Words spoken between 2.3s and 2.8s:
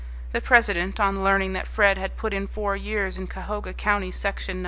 in four